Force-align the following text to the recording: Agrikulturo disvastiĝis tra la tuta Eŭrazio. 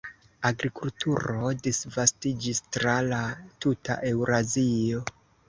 Agrikulturo 0.49 1.51
disvastiĝis 1.67 2.63
tra 2.77 2.97
la 3.11 3.21
tuta 3.67 4.01
Eŭrazio. 4.15 5.07